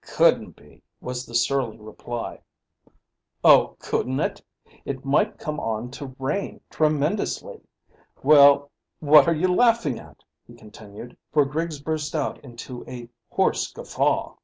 "Couldn't 0.00 0.56
be," 0.56 0.82
was 1.02 1.26
the 1.26 1.34
surly 1.34 1.76
reply. 1.76 2.40
"Oh, 3.44 3.76
couldn't 3.78 4.20
it! 4.20 4.42
It 4.86 5.04
might 5.04 5.36
come 5.38 5.60
on 5.60 5.90
to 5.90 6.16
rain 6.18 6.62
tremendously. 6.70 7.60
Well, 8.22 8.70
what 9.00 9.28
are 9.28 9.34
you 9.36 9.48
laughing 9.54 9.98
at?" 9.98 10.24
he 10.46 10.54
continued, 10.54 11.14
for 11.30 11.44
Griggs 11.44 11.78
burst 11.78 12.14
out 12.14 12.38
into 12.42 12.82
a 12.88 13.06
hoarse 13.30 13.70
guffaw. 13.70 14.36